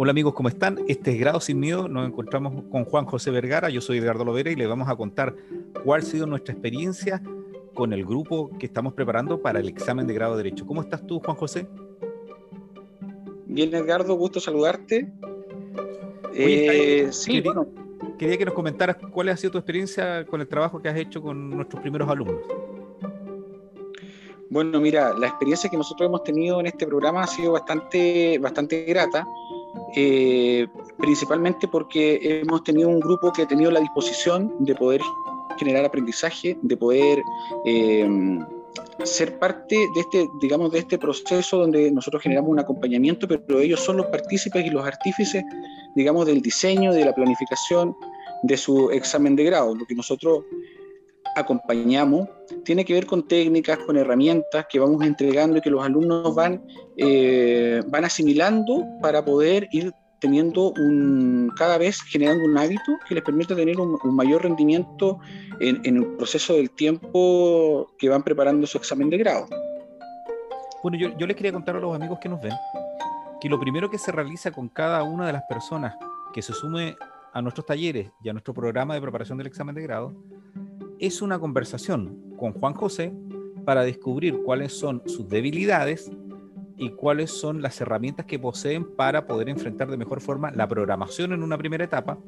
[0.00, 0.78] Hola amigos, ¿cómo están?
[0.86, 1.88] Este es Grado Sin Miedo.
[1.88, 3.68] Nos encontramos con Juan José Vergara.
[3.68, 5.34] Yo soy Edgardo Lovera y le vamos a contar
[5.82, 7.20] cuál ha sido nuestra experiencia
[7.74, 10.64] con el grupo que estamos preparando para el examen de grado de Derecho.
[10.66, 11.66] ¿Cómo estás tú, Juan José?
[13.46, 15.12] Bien, Edgardo, gusto saludarte.
[16.32, 17.52] Eh, sí, quería,
[18.16, 21.20] quería que nos comentaras cuál ha sido tu experiencia con el trabajo que has hecho
[21.20, 22.36] con nuestros primeros alumnos.
[24.48, 28.84] Bueno, mira, la experiencia que nosotros hemos tenido en este programa ha sido bastante, bastante
[28.84, 29.26] grata,
[29.96, 30.66] eh,
[30.98, 35.00] principalmente porque hemos tenido un grupo que ha tenido la disposición de poder
[35.58, 37.22] generar aprendizaje, de poder
[37.64, 38.38] eh,
[39.04, 43.80] ser parte de este, digamos, de este proceso donde nosotros generamos un acompañamiento, pero ellos
[43.80, 45.44] son los partícipes y los artífices,
[45.94, 47.96] digamos, del diseño, de la planificación
[48.42, 49.74] de su examen de grado.
[49.74, 50.44] Lo que nosotros
[51.38, 52.28] acompañamos
[52.64, 56.62] tiene que ver con técnicas, con herramientas que vamos entregando y que los alumnos van,
[56.96, 63.22] eh, van asimilando para poder ir teniendo un, cada vez generando un hábito que les
[63.22, 65.18] permita tener un, mayor rendimiento
[65.60, 69.46] en, en, el proceso del tiempo que van preparando su examen de grado.
[70.82, 72.54] Bueno, yo, yo les quería contar a los amigos que nos ven
[73.40, 75.96] que lo primero que se realiza con cada una de las personas
[76.32, 76.96] que se sume
[77.32, 80.14] a nuestros talleres y a nuestro programa de preparación del examen de grado
[81.00, 83.12] es una conversación con Juan José
[83.64, 86.10] para descubrir cuáles son sus debilidades
[86.78, 91.32] y cuáles son las herramientas que poseen para poder enfrentar de mejor forma la programación
[91.32, 92.18] en una primera etapa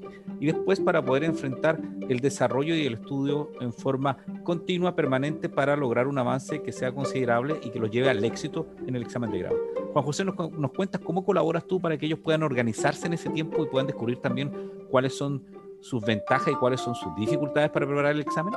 [0.41, 5.77] y después para poder enfrentar el desarrollo y el estudio en forma continua, permanente, para
[5.77, 9.31] lograr un avance que sea considerable y que los lleve al éxito en el examen
[9.31, 9.57] de grado.
[9.93, 13.31] Juan José, nos, nos cuentas cómo colaboras tú para que ellos puedan organizarse en ese
[13.31, 14.51] tiempo y puedan descubrir también
[14.91, 15.45] cuáles son
[15.81, 18.55] sus ventajas y cuáles son sus dificultades para preparar el examen?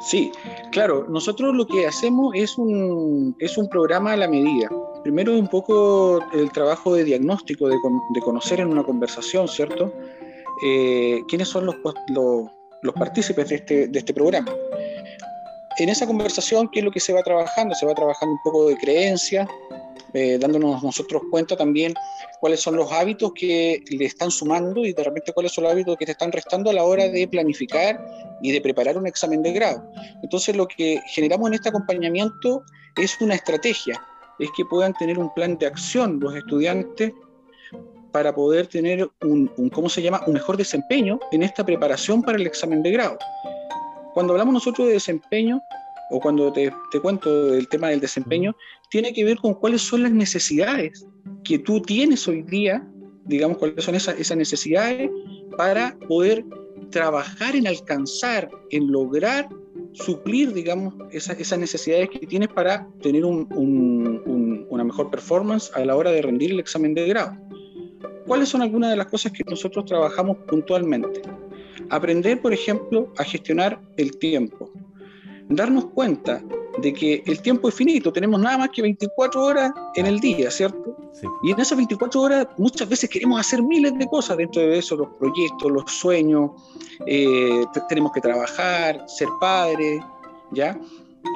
[0.00, 0.30] Sí,
[0.70, 4.68] claro, nosotros lo que hacemos es un, es un programa a la medida.
[5.02, 7.76] Primero un poco el trabajo de diagnóstico, de,
[8.10, 9.92] de conocer en una conversación, ¿cierto?
[10.64, 11.76] Eh, quiénes son los,
[12.08, 12.50] los,
[12.82, 14.52] los partícipes de este, de este programa.
[15.78, 17.74] En esa conversación, ¿qué es lo que se va trabajando?
[17.74, 19.48] Se va trabajando un poco de creencia,
[20.14, 21.92] eh, dándonos nosotros cuenta también
[22.40, 25.96] cuáles son los hábitos que le están sumando y de repente cuáles son los hábitos
[25.96, 28.00] que te están restando a la hora de planificar
[28.40, 29.84] y de preparar un examen de grado.
[30.22, 32.62] Entonces lo que generamos en este acompañamiento
[32.96, 34.00] es una estrategia,
[34.38, 37.12] es que puedan tener un plan de acción los estudiantes
[38.12, 42.38] para poder tener un, un, ¿cómo se llama?, un mejor desempeño en esta preparación para
[42.38, 43.18] el examen de grado.
[44.12, 45.60] Cuando hablamos nosotros de desempeño,
[46.10, 48.54] o cuando te, te, cuento del tema del desempeño,
[48.94, 51.04] tiene que ver con cuáles son las necesidades
[51.42, 52.88] que tú tienes hoy día,
[53.24, 55.10] digamos, cuáles son esas, necesidades
[55.56, 56.44] para poder
[56.90, 59.48] trabajar en alcanzar, en lograr
[59.94, 65.84] suplir, digamos, esas, necesidades que tienes para tener un, un, un, una mejor performance a
[65.84, 67.36] la hora de rendir el examen de grado.
[68.28, 71.20] ¿Cuáles son algunas de las cosas que nosotros trabajamos puntualmente?
[71.90, 74.63] Aprender, por ejemplo, a gestionar el tiempo
[75.48, 76.42] darnos cuenta
[76.78, 80.50] de que el tiempo es finito, tenemos nada más que 24 horas en el día,
[80.50, 80.96] ¿cierto?
[81.12, 81.26] Sí.
[81.44, 84.96] Y en esas 24 horas muchas veces queremos hacer miles de cosas, dentro de eso
[84.96, 86.50] los proyectos, los sueños,
[87.06, 90.02] eh, tenemos que trabajar, ser padres,
[90.50, 90.76] ¿ya?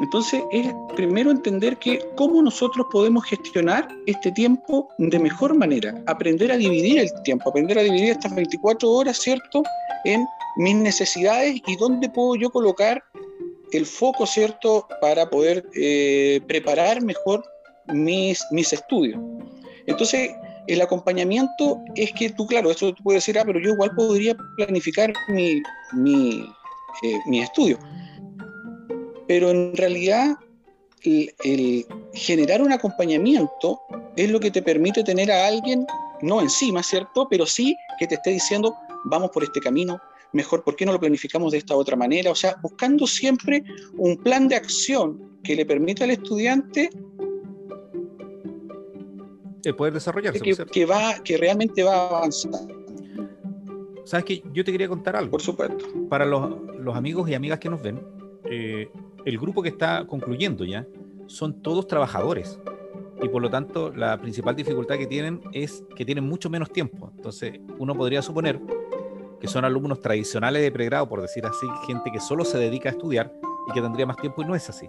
[0.00, 6.52] Entonces es primero entender que cómo nosotros podemos gestionar este tiempo de mejor manera, aprender
[6.52, 9.62] a dividir el tiempo, aprender a dividir estas 24 horas, ¿cierto?
[10.04, 10.26] En
[10.56, 13.02] mis necesidades y dónde puedo yo colocar
[13.72, 17.44] el foco, ¿cierto?, para poder eh, preparar mejor
[17.86, 19.20] mis, mis estudios.
[19.86, 20.30] Entonces,
[20.66, 24.36] el acompañamiento es que tú, claro, eso tú puedes decir, ah, pero yo igual podría
[24.56, 25.62] planificar mi,
[25.92, 26.44] mi,
[27.02, 27.78] eh, mi estudio.
[29.26, 30.36] Pero en realidad,
[31.02, 33.80] el, el, generar un acompañamiento
[34.16, 35.86] es lo que te permite tener a alguien,
[36.20, 37.26] no encima, ¿cierto?
[37.30, 38.74] Pero sí que te esté diciendo,
[39.04, 39.98] vamos por este camino,
[40.32, 42.30] mejor, ¿por qué no lo planificamos de esta otra manera?
[42.30, 43.62] O sea, buscando siempre
[43.96, 46.90] un plan de acción que le permita al estudiante
[49.62, 50.40] de poder desarrollarse.
[50.40, 52.52] Que, que, va, que realmente va a avanzar.
[54.04, 55.30] ¿Sabes que Yo te quería contar algo.
[55.30, 55.84] Por supuesto.
[56.08, 58.00] Para los, los amigos y amigas que nos ven,
[58.44, 58.88] eh,
[59.24, 60.86] el grupo que está concluyendo ya
[61.26, 62.58] son todos trabajadores
[63.22, 67.12] y por lo tanto la principal dificultad que tienen es que tienen mucho menos tiempo.
[67.16, 68.60] Entonces uno podría suponer
[69.40, 72.92] que son alumnos tradicionales de pregrado, por decir así, gente que solo se dedica a
[72.92, 73.32] estudiar
[73.68, 74.88] y que tendría más tiempo y no es así.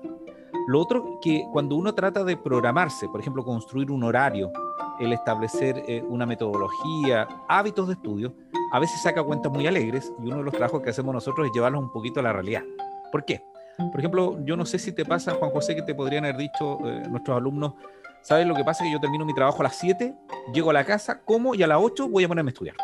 [0.68, 4.52] Lo otro, que cuando uno trata de programarse, por ejemplo, construir un horario,
[5.00, 8.34] el establecer eh, una metodología, hábitos de estudio,
[8.72, 11.54] a veces saca cuentas muy alegres y uno de los trabajos que hacemos nosotros es
[11.54, 12.64] llevarlos un poquito a la realidad.
[13.12, 13.44] ¿Por qué?
[13.78, 16.80] Por ejemplo, yo no sé si te pasa, Juan José, que te podrían haber dicho
[16.86, 17.74] eh, nuestros alumnos,
[18.22, 18.46] ¿sabes?
[18.46, 20.14] Lo que pasa que yo termino mi trabajo a las 7,
[20.54, 22.76] llego a la casa, como y a las 8 voy a ponerme a estudiar.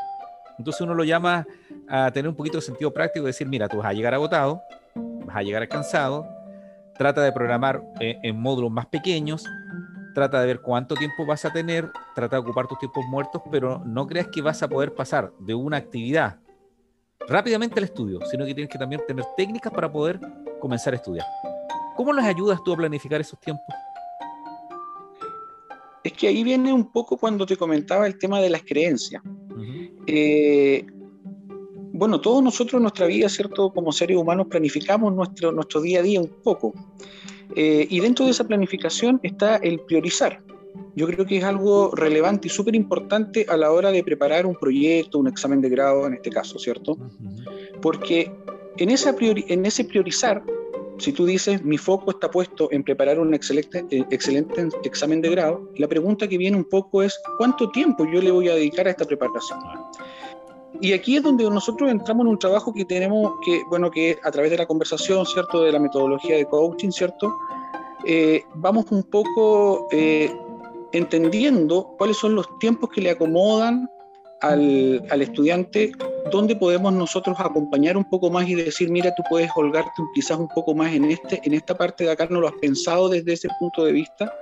[0.58, 1.46] Entonces uno lo llama
[1.88, 4.62] a tener un poquito de sentido práctico, decir, mira, tú vas a llegar agotado,
[5.26, 6.28] vas a llegar cansado,
[6.98, 9.46] trata de programar eh, en módulos más pequeños,
[10.14, 13.82] trata de ver cuánto tiempo vas a tener, trata de ocupar tus tiempos muertos, pero
[13.86, 16.38] no creas que vas a poder pasar de una actividad
[17.28, 20.20] rápidamente al estudio, sino que tienes que también tener técnicas para poder
[20.60, 21.26] comenzar a estudiar.
[21.96, 23.66] ¿Cómo les ayudas tú a planificar esos tiempos?
[26.04, 29.24] Es que ahí viene un poco cuando te comentaba el tema de las creencias.
[30.08, 30.86] Eh,
[31.94, 33.72] bueno, todos nosotros en nuestra vida, ¿cierto?
[33.72, 36.74] Como seres humanos planificamos nuestro, nuestro día a día un poco.
[37.56, 40.44] Eh, y dentro de esa planificación está el priorizar.
[40.96, 44.56] Yo creo que es algo relevante y súper importante a la hora de preparar un
[44.56, 46.98] proyecto, un examen de grado en este caso, ¿cierto?
[47.82, 48.32] Porque
[48.78, 50.44] en, esa en ese priorizar,
[50.98, 55.30] si tú dices mi foco está puesto en preparar un excelente, eh, excelente examen de
[55.30, 58.88] grado, la pregunta que viene un poco es ¿cuánto tiempo yo le voy a dedicar
[58.88, 59.60] a esta preparación?
[60.82, 64.32] Y aquí es donde nosotros entramos en un trabajo que tenemos que, bueno, que a
[64.32, 65.62] través de la conversación, ¿cierto?
[65.62, 67.34] De la metodología de coaching, ¿cierto?
[68.06, 70.30] Eh, vamos un poco eh,
[70.92, 73.90] entendiendo cuáles son los tiempos que le acomodan
[74.42, 75.92] al, al, estudiante,
[76.32, 80.48] dónde podemos nosotros acompañar un poco más y decir, mira, tú puedes holgarte quizás un
[80.50, 83.50] poco más en, este, en esta parte de acá, no lo has pensado desde ese
[83.60, 84.34] punto de vista.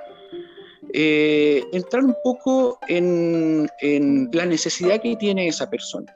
[0.94, 6.14] Eh, entrar un poco en, en la necesidad que tiene esa persona.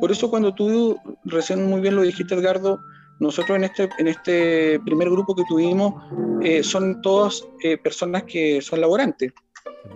[0.00, 2.80] Por eso cuando tú recién muy bien lo dijiste, Edgardo,
[3.18, 5.94] nosotros en este, en este primer grupo que tuvimos
[6.42, 9.32] eh, son todas eh, personas que son laborantes.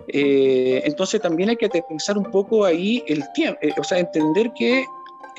[0.07, 4.85] Eh, entonces también hay que pensar un poco ahí el tiempo, o sea, entender que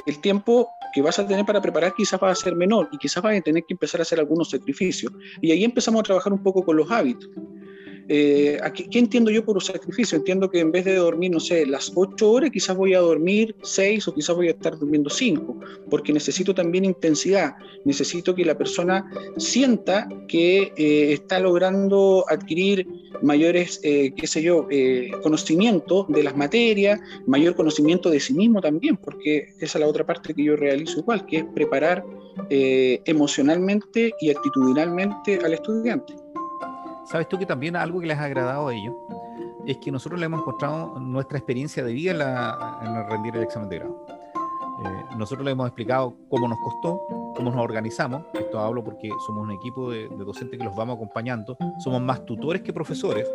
[0.06, 3.22] el tiempo que vas a tener para preparar quizás va a ser menor y quizás
[3.22, 5.12] vas a tener que empezar a hacer algunos sacrificios.
[5.40, 7.28] Y ahí empezamos a trabajar un poco con los hábitos.
[8.08, 8.58] Eh,
[8.90, 10.16] ¿Qué entiendo yo por un sacrificio?
[10.16, 13.54] Entiendo que en vez de dormir, no sé, las ocho horas, quizás voy a dormir
[13.62, 15.58] seis o quizás voy a estar durmiendo cinco,
[15.90, 17.54] porque necesito también intensidad,
[17.84, 22.87] necesito que la persona sienta que eh, está logrando adquirir
[23.22, 24.66] mayores, eh, qué sé yo,
[25.22, 30.04] conocimiento de las materias, mayor conocimiento de sí mismo también, porque esa es la otra
[30.04, 32.04] parte que yo realizo igual, que es preparar
[32.50, 36.22] emocionalmente y actitudinalmente al estudiante.
[37.04, 38.94] Sabes tú que también algo que les ha agradado a ellos
[39.66, 43.78] es que nosotros le hemos encontrado nuestra experiencia de vida en, rendir el examen de
[43.78, 44.06] grado.
[44.84, 47.00] Eh, nosotros le hemos explicado cómo nos costó,
[47.37, 48.25] cómo nos organizamos.
[48.34, 51.56] Esto hablo porque somos un equipo de, docentes que los vamos acompañando.
[51.78, 53.28] Somos más tutores que profesores,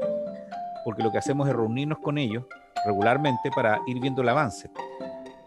[0.83, 2.43] porque lo que hacemos es reunirnos con ellos
[2.85, 4.69] regularmente para ir viendo el avance.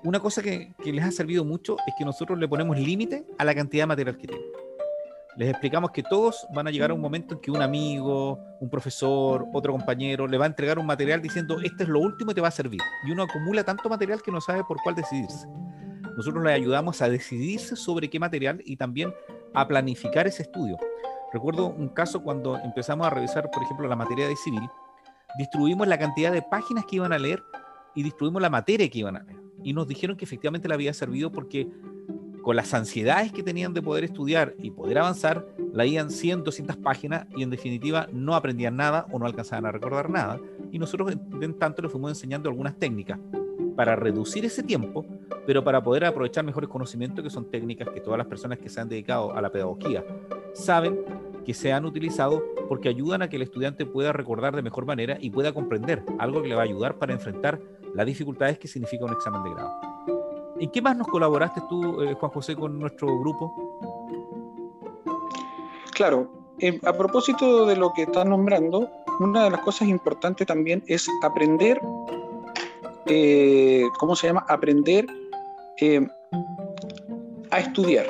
[0.02, 3.44] Una cosa que, que les ha servido mucho es que nosotros le ponemos límite a
[3.44, 4.69] la cantidad de material que tienen
[5.36, 8.68] les explicamos que todos van a llegar a un momento en que un amigo, un
[8.68, 12.34] profesor, otro compañero le va a entregar un material diciendo, este es lo último y
[12.34, 12.80] te va a servir.
[13.06, 15.46] Y uno acumula tanto material que no sabe por cuál decidirse.
[16.16, 19.14] Nosotros le ayudamos a decidirse sobre qué material y también
[19.54, 20.76] a planificar ese estudio.
[21.32, 24.68] Recuerdo un caso cuando empezamos a revisar, por ejemplo, la materia de civil,
[25.38, 27.42] distribuimos la cantidad de páginas que iban a leer
[27.94, 29.38] y distribuimos la materia que iban a leer.
[29.62, 31.68] Y nos dijeron que efectivamente le había servido porque
[32.42, 37.26] con las ansiedades que tenían de poder estudiar y poder avanzar, leían 100, 200 páginas
[37.36, 40.40] y en definitiva no aprendían nada o no alcanzaban a recordar nada.
[40.70, 43.18] Y nosotros en tanto les fuimos enseñando algunas técnicas
[43.76, 45.06] para reducir ese tiempo,
[45.46, 48.80] pero para poder aprovechar mejores conocimientos, que son técnicas que todas las personas que se
[48.80, 50.04] han dedicado a la pedagogía
[50.52, 51.00] saben
[51.44, 55.16] que se han utilizado porque ayudan a que el estudiante pueda recordar de mejor manera
[55.20, 57.60] y pueda comprender algo que le va a ayudar para enfrentar
[57.94, 59.70] las dificultades que significa un examen de grado.
[60.60, 63.78] ¿En qué más nos colaboraste tú, eh, Juan José, con nuestro grupo?
[65.94, 68.90] Claro, eh, a propósito de lo que estás nombrando,
[69.20, 71.80] una de las cosas importantes también es aprender,
[73.06, 74.44] eh, ¿cómo se llama?
[74.50, 75.06] Aprender
[77.50, 78.04] a estudiar,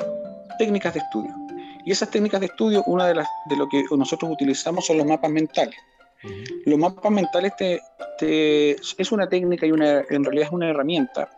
[0.59, 1.33] técnicas de estudio.
[1.85, 5.07] Y esas técnicas de estudio, una de las de lo que nosotros utilizamos son los
[5.07, 5.75] mapas mentales.
[6.65, 7.53] Los mapas mentales
[8.19, 11.29] es una técnica y una, en realidad es una herramienta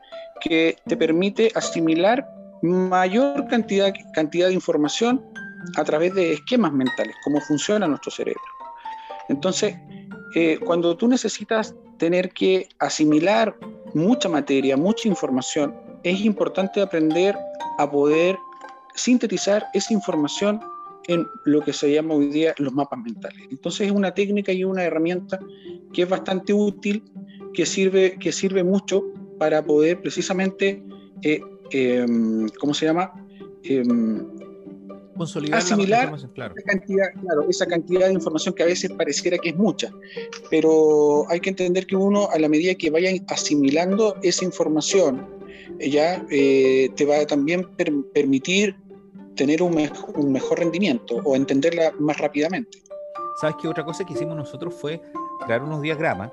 [0.43, 2.27] que te permite asimilar
[2.61, 5.23] mayor cantidad, cantidad de información
[5.75, 8.41] a través de esquemas mentales, cómo funciona nuestro cerebro.
[9.29, 9.75] Entonces,
[10.35, 13.55] eh, cuando tú necesitas tener que asimilar
[13.93, 17.37] mucha materia, mucha información, es importante aprender
[17.77, 18.37] a poder
[18.95, 20.59] sintetizar esa información
[21.07, 23.41] en lo que se llama hoy día los mapas mentales.
[23.51, 25.39] Entonces es una técnica y una herramienta
[25.91, 27.03] que es bastante útil,
[27.53, 29.03] que sirve, que sirve mucho
[29.37, 30.83] para poder precisamente,
[31.21, 33.11] eh, em, ¿cómo se llama?
[33.63, 34.27] Em,
[35.15, 36.55] consolidar asimilar la claro.
[36.57, 39.91] Esa, cantidad, claro, esa cantidad de información que a veces pareciera que es mucha,
[40.49, 45.27] pero hay que entender que uno a la medida que vaya asimilando esa información,
[45.79, 47.67] ya eh, te va a también
[48.13, 48.75] permitir
[49.35, 52.79] tener un, un, mejor rendimiento o entenderla más rápidamente.
[53.39, 55.01] ¿Sabes qué otra cosa que hicimos nosotros fue
[55.45, 56.31] crear unos diagramas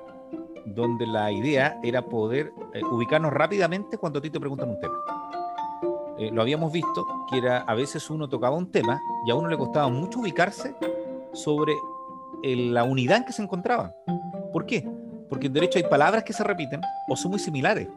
[0.65, 4.95] donde la idea era poder eh, ubicarnos rápidamente cuando a ti te preguntan un tema?
[6.17, 9.47] Eh, lo habíamos visto, que era a veces uno tocaba un tema y a uno
[9.47, 10.75] le costaba mucho ubicarse
[11.33, 11.73] sobre
[12.43, 13.95] la unidad en que se encontraba.
[14.51, 14.87] ¿Por qué?
[15.29, 17.87] Porque en derecho hay palabras que se repiten o son muy similares.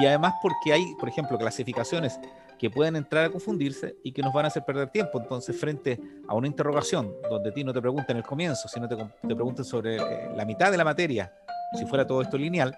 [0.00, 2.20] Y además porque hay, por ejemplo, clasificaciones
[2.58, 5.20] que pueden entrar a confundirse y que nos van a hacer perder tiempo.
[5.20, 8.96] Entonces, frente a una interrogación donde a ti no te preguntan el comienzo, sino te,
[8.96, 11.32] te preguntan sobre eh, la mitad de la materia,
[11.74, 12.76] si fuera todo esto lineal,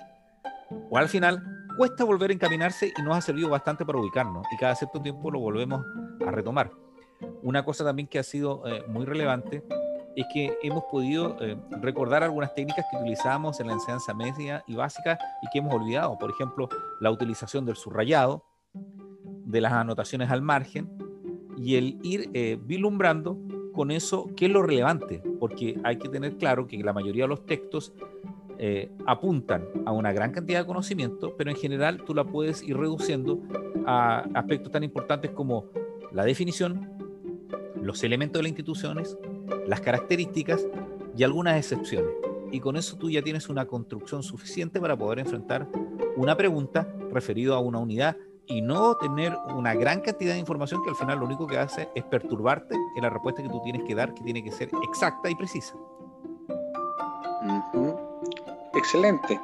[0.90, 1.42] o al final,
[1.76, 5.30] cuesta volver a encaminarse y nos ha servido bastante para ubicarnos y cada cierto tiempo
[5.30, 5.84] lo volvemos
[6.26, 6.70] a retomar.
[7.42, 9.64] Una cosa también que ha sido eh, muy relevante
[10.16, 14.74] es que hemos podido eh, recordar algunas técnicas que utilizábamos en la enseñanza media y
[14.74, 16.18] básica y que hemos olvidado.
[16.18, 16.68] Por ejemplo,
[17.00, 20.90] la utilización del subrayado, de las anotaciones al margen
[21.56, 23.38] y el ir eh, vislumbrando
[23.72, 27.28] con eso qué es lo relevante, porque hay que tener claro que la mayoría de
[27.28, 27.92] los textos
[28.58, 32.76] eh, apuntan a una gran cantidad de conocimiento, pero en general tú la puedes ir
[32.76, 33.40] reduciendo
[33.86, 35.66] a aspectos tan importantes como
[36.12, 36.90] la definición,
[37.80, 39.16] los elementos de las instituciones,
[39.66, 40.66] las características
[41.16, 42.10] y algunas excepciones.
[42.50, 45.68] Y con eso tú ya tienes una construcción suficiente para poder enfrentar
[46.16, 50.90] una pregunta referida a una unidad y no tener una gran cantidad de información que
[50.90, 53.94] al final lo único que hace es perturbarte en la respuesta que tú tienes que
[53.94, 55.76] dar, que tiene que ser exacta y precisa.
[58.78, 59.40] Excelente.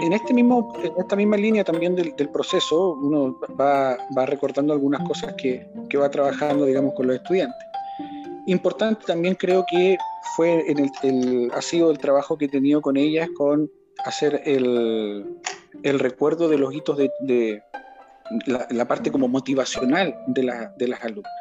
[0.00, 5.34] En, este mismo, en esta misma línea también del, proceso, uno va, va, algunas cosas
[5.34, 7.56] que, que, va trabajando, digamos, con los estudiantes.
[8.46, 9.96] Importante también creo que
[10.34, 13.70] fue en el, ha sido el trabajo que he tenido con ellas con
[14.04, 15.38] hacer el,
[15.84, 17.62] el recuerdo de los hitos de, de
[18.46, 21.32] la, la, parte como motivacional de, la, de las alumnas,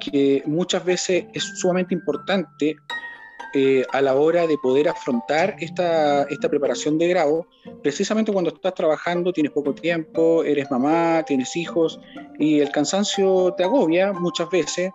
[0.00, 2.76] que muchas veces es sumamente importante
[3.54, 7.46] eh, a la hora de poder afrontar esta, esta preparación de grado,
[7.82, 12.00] precisamente cuando estás trabajando, tienes poco tiempo, eres mamá, tienes hijos
[12.38, 14.90] y el cansancio te agobia muchas veces,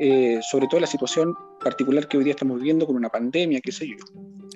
[0.00, 3.70] eh, sobre todo la situación particular que hoy día estamos viviendo con una pandemia, qué
[3.70, 3.96] sé yo.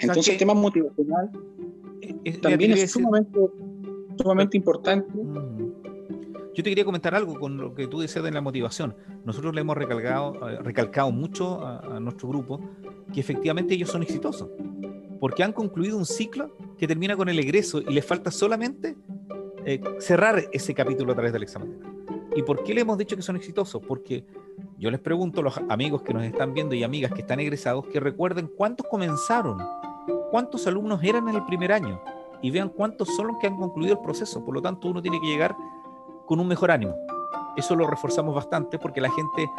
[0.00, 1.30] Entonces el tema motivacional
[2.42, 3.38] también es sumamente,
[4.21, 5.09] sumamente importante.
[5.14, 5.77] Mm.
[6.58, 8.96] Yo te quería comentar algo con lo que tú decías de la motivación.
[9.24, 12.60] Nosotros le hemos recalcado, eh, recalcado mucho a, nuestro grupo
[13.14, 14.48] que efectivamente ellos son exitosos,
[15.20, 18.96] porque han concluido un ciclo que termina con el egreso y les falta solamente
[19.64, 21.78] eh, cerrar ese capítulo a través del examen.
[22.34, 23.80] ¿Y por qué le hemos dicho que son exitosos?
[23.86, 24.24] Porque
[24.78, 27.86] yo les pregunto a los amigos que nos están viendo y amigas que están egresados
[27.86, 29.58] que recuerden cuántos comenzaron,
[30.32, 32.00] cuántos alumnos eran en el primer año
[32.42, 34.44] y vean cuántos son los que han concluido el proceso.
[34.44, 35.54] Por lo tanto, uno tiene que llegar
[36.28, 36.94] con un mejor ánimo.
[37.56, 39.50] Eso lo reforzamos bastante porque la gente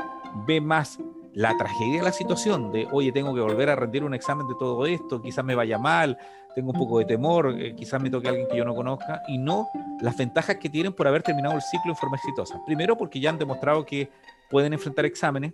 [0.46, 1.00] ve más
[1.34, 4.56] la tragedia de la situación, de, oye, tengo que volver a rendir un examen de
[4.58, 6.18] todo esto, quizás me vaya mal,
[6.56, 9.22] tengo un poco de temor, eh, quizás me toque a alguien que yo no conozca,
[9.28, 9.68] y no
[10.02, 12.60] las ventajas que tienen por haber terminado el ciclo en forma exitosa.
[12.66, 14.10] Primero porque ya han demostrado que
[14.50, 15.54] pueden enfrentar exámenes,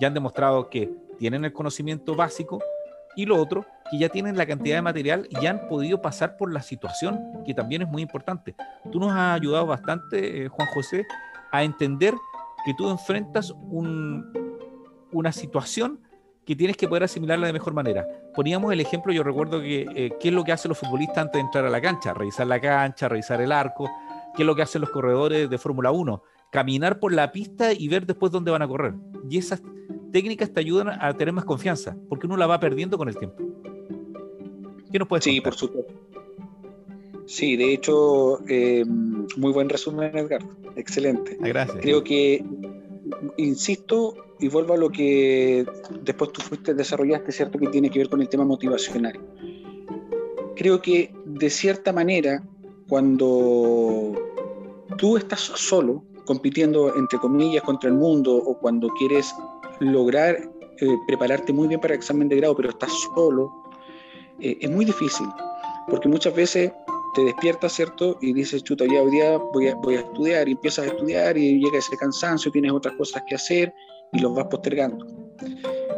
[0.00, 2.60] ya han demostrado que tienen el conocimiento básico,
[3.16, 6.36] y lo otro, que ya tienen la cantidad de material y ya han podido pasar
[6.36, 8.54] por la situación, que también es muy importante.
[8.90, 11.06] Tú nos has ayudado bastante, eh, Juan José,
[11.52, 12.14] a entender
[12.64, 16.00] que tú enfrentas una situación
[16.44, 18.06] que tienes que poder asimilarla de mejor manera.
[18.34, 21.34] Poníamos el ejemplo, yo recuerdo que eh, qué es lo que hacen los futbolistas antes
[21.34, 23.88] de entrar a la cancha, revisar la cancha, revisar el arco,
[24.34, 27.88] qué es lo que hacen los corredores de Fórmula 1, caminar por la pista y
[27.88, 28.94] ver después dónde van a correr.
[29.30, 29.62] Y esas
[30.12, 33.42] técnicas te ayudan a tener más confianza, porque uno la va perdiendo con el tiempo.
[34.94, 35.92] ¿Qué nos puedes Sí, por supuesto.
[37.26, 40.40] Sí, de hecho, eh, muy buen resumen, Edgar.
[40.76, 41.36] Excelente.
[41.40, 41.78] Ah, gracias.
[41.80, 42.44] Creo que,
[43.36, 45.66] insisto, y vuelvo a lo que
[46.04, 47.58] después tú fuiste, desarrollaste, ¿cierto?
[47.58, 49.18] Que tiene que ver con el tema motivacional.
[50.54, 52.44] Creo que, de cierta manera,
[52.88, 54.12] cuando
[54.96, 59.34] tú estás solo, compitiendo, entre comillas, contra el mundo, o cuando quieres
[59.80, 60.36] lograr
[60.80, 63.63] eh, prepararte muy bien para el examen de grado, pero estás solo,
[64.40, 65.26] eh, es muy difícil,
[65.88, 66.72] porque muchas veces
[67.14, 68.18] te despiertas, ¿cierto?
[68.20, 71.36] Y dices, chuta, ya hoy día voy a, voy a estudiar, y empiezas a estudiar,
[71.36, 73.72] y llega ese cansancio, tienes otras cosas que hacer,
[74.12, 75.06] y los vas postergando.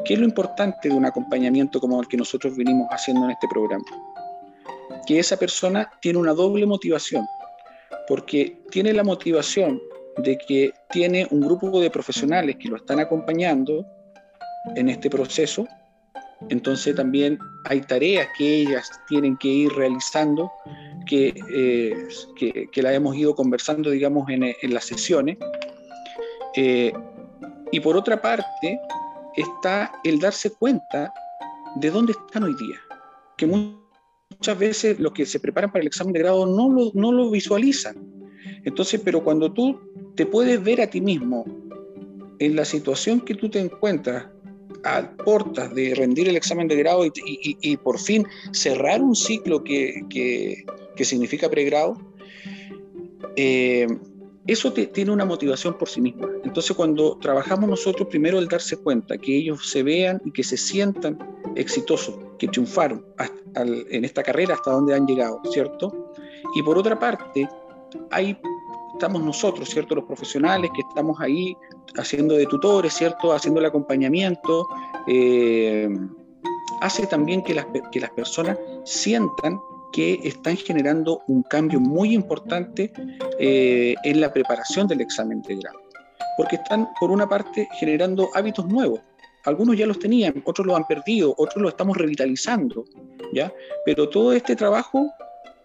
[0.05, 3.49] ¿Qué es lo importante de un acompañamiento como el que nosotros venimos haciendo en este
[3.49, 3.85] programa?
[5.07, 7.26] Que esa persona tiene una doble motivación,
[8.07, 9.81] porque tiene la motivación
[10.19, 13.85] de que tiene un grupo de profesionales que lo están acompañando
[14.75, 15.66] en este proceso.
[16.49, 17.38] Entonces también
[17.69, 20.51] hay tareas que ellas tienen que ir realizando,
[21.07, 22.09] que, eh,
[22.71, 25.37] que, la hemos ido conversando, digamos, en, en las sesiones.
[26.55, 26.93] Eh,
[27.73, 28.79] y por otra parte,
[29.37, 31.13] está el darse cuenta
[31.77, 32.81] de dónde están hoy día,
[33.37, 37.13] que muchas veces los que se preparan para el examen de grado no lo, no
[37.13, 37.97] lo visualizan.
[38.65, 39.79] Entonces, pero cuando tú
[40.15, 41.45] te puedes ver a ti mismo
[42.39, 44.27] en la situación que tú te encuentras
[44.85, 50.04] a portas de rendir el examen de grado y, por fin cerrar un ciclo que,
[50.09, 51.97] que, significa pregrado,
[53.37, 53.87] eh,
[54.47, 56.28] eso tiene una motivación por sí misma.
[56.45, 60.56] Entonces, cuando trabajamos nosotros, primero el darse cuenta, que ellos se vean y que se
[60.56, 61.18] sientan
[61.56, 63.04] exitosos, que triunfaron
[63.56, 66.12] en esta carrera hasta donde han llegado, ¿cierto?
[66.54, 67.49] Y por otra parte,
[68.11, 68.38] hay,
[68.97, 69.95] estamos nosotros, ¿cierto?
[69.95, 71.57] Los profesionales que estamos ahí
[71.97, 73.33] haciendo de tutores, ¿cierto?
[73.33, 74.67] Haciendo el acompañamiento.
[75.07, 75.88] Eh,
[76.81, 79.61] hace también que las, que las personas sientan
[79.93, 82.93] que están generando un cambio muy importante
[83.38, 85.79] eh, en la preparación del examen de grado.
[86.37, 89.00] Porque están, por una parte, generando hábitos nuevos.
[89.45, 92.85] Algunos ya los tenían, otros los han perdido, otros los estamos revitalizando,
[93.33, 93.53] ¿ya?
[93.85, 95.09] Pero todo este trabajo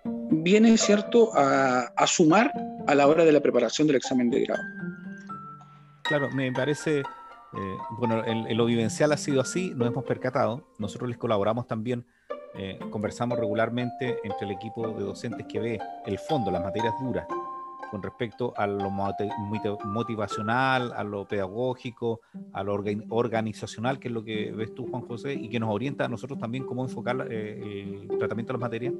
[0.03, 2.51] viene, ¿cierto?, a, sumar
[2.88, 4.63] a la hora de la preparación del examen de grado.
[6.03, 11.10] Claro, me parece, eh, bueno, en, lo vivencial ha sido así, nos hemos percatado, nosotros
[11.10, 12.05] les colaboramos también
[12.53, 17.25] eh, conversamos regularmente entre el equipo de docentes que ve el fondo, las materias duras,
[17.89, 22.74] con respecto a lo motivacional, a lo pedagógico, a lo
[23.10, 26.39] organizacional, que es lo que ves tú, Juan José, y que nos orienta a nosotros
[26.39, 28.93] también cómo enfocar eh, el tratamiento de las materias,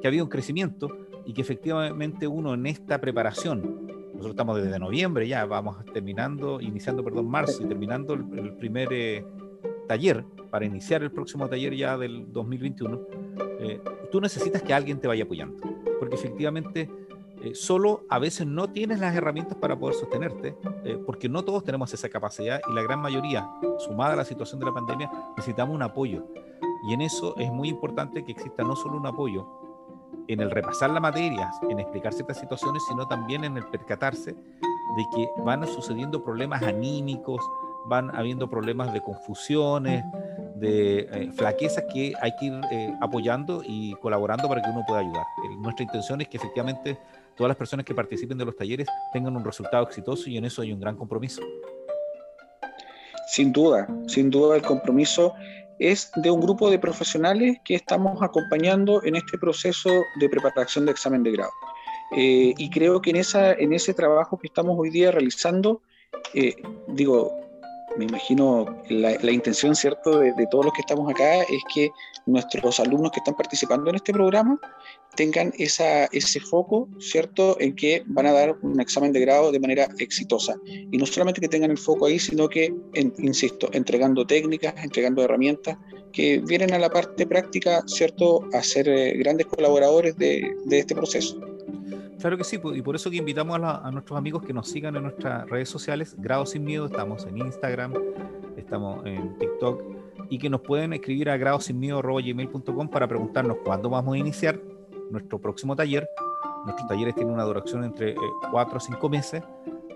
[0.00, 0.88] que ha habido un crecimiento
[1.24, 7.04] y que efectivamente uno en esta preparación, nosotros estamos desde noviembre ya, vamos terminando, iniciando,
[7.04, 9.24] perdón, marzo y terminando el, primer eh,
[9.86, 13.00] taller para iniciar el próximo taller ya del 2021,
[13.60, 13.80] eh,
[14.10, 15.56] tú necesitas que alguien te vaya apoyando,
[15.98, 16.88] porque efectivamente
[17.42, 21.64] eh, solo a veces no tienes las herramientas para poder sostenerte, eh, porque no todos
[21.64, 23.48] tenemos esa capacidad y la gran mayoría,
[23.78, 26.26] sumada a la situación de la pandemia, necesitamos un apoyo.
[26.88, 29.48] Y en eso es muy importante que exista no solo un apoyo
[30.32, 35.06] en el repasar la materia, en explicar ciertas situaciones, sino también en el percatarse de
[35.14, 37.40] que van sucediendo problemas anímicos,
[37.86, 40.04] van habiendo problemas de confusiones,
[40.56, 45.00] de eh, flaquezas que hay que ir eh, apoyando y colaborando para que uno pueda
[45.00, 45.24] ayudar.
[45.58, 46.98] nuestra intención es que efectivamente
[47.34, 50.62] todas las personas que participen de los talleres tengan un resultado exitoso y en eso
[50.62, 51.40] hay un gran compromiso.
[53.28, 55.34] Sin duda, sin duda el compromiso
[55.80, 60.92] es de un grupo de profesionales que estamos acompañando en este proceso de preparación de
[60.92, 61.52] examen de grado.
[62.16, 65.82] Eh, y creo que en, esa, en ese trabajo que estamos hoy día realizando,
[66.88, 67.32] digo,
[67.96, 71.90] me imagino la, la intención, ¿cierto?, de, todos los que estamos acá es que
[72.26, 74.58] nuestros alumnos que están participando en este programa
[75.16, 79.60] tengan esa, ese foco, ¿cierto?, en que van a dar un examen de grado de
[79.60, 80.56] manera exitosa.
[80.64, 82.72] Y no solamente que tengan el foco ahí, sino que,
[83.18, 85.76] insisto, entregando técnicas, entregando herramientas
[86.12, 90.94] que vienen a la parte práctica, ¿cierto?, a ser eh, grandes colaboradores de, de este
[90.94, 91.40] proceso.
[92.20, 95.04] Claro que sí, y por eso que invitamos a, nuestros amigos que nos sigan en
[95.04, 97.94] nuestras redes sociales, Grado Sin Miedo, estamos en Instagram,
[98.58, 99.82] estamos en TikTok,
[100.30, 104.58] y que nos pueden escribir a gradosinmiedo.gmail.com para preguntarnos cuándo vamos a iniciar
[105.10, 106.08] nuestro próximo taller.
[106.64, 108.14] Nuestros talleres tienen una duración entre
[108.50, 109.42] 4 eh, a 5 meses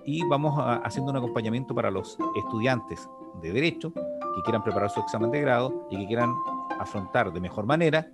[0.05, 3.09] y vamos haciendo un acompañamiento para los estudiantes
[3.41, 6.35] de Derecho que quieran preparar su examen de grado y que quieran
[6.79, 8.09] afrontar de mejor manera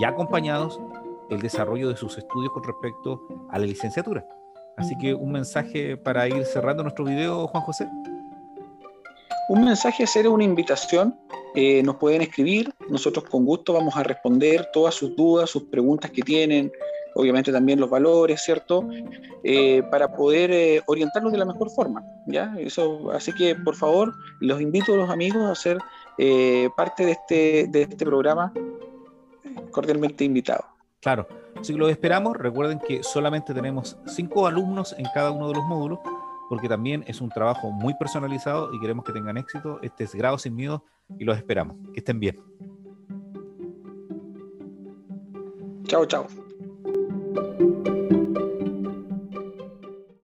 [0.00, 0.80] y acompañados
[1.28, 4.24] el desarrollo de sus estudios con respecto a la licenciatura.
[4.78, 7.88] Así que un mensaje para ir cerrando nuestro video, Juan José.
[9.48, 11.18] Un mensaje, hacer una invitación.
[11.54, 16.10] Eh, nos pueden escribir, nosotros con gusto vamos a responder todas sus dudas, sus preguntas
[16.10, 16.70] que tienen,
[17.14, 18.88] obviamente también los valores, ¿cierto?
[19.42, 22.54] Eh, para poder eh, orientarlos de la mejor forma, ¿ya?
[22.58, 25.78] Eso, así que, por favor, los invito a los amigos a ser
[26.76, 28.52] parte de este, de este programa,
[29.70, 30.66] cordialmente invitados.
[31.00, 31.28] Claro,
[31.62, 32.36] si lo esperamos.
[32.36, 36.00] Recuerden que solamente tenemos cinco alumnos en cada uno de los módulos,
[36.48, 39.78] porque también es un trabajo muy personalizado y queremos que tengan éxito.
[39.82, 40.84] Este es Grado Sin Miedo
[41.18, 41.76] y los esperamos.
[41.92, 42.40] Que estén bien.
[45.84, 46.26] Chao, chao.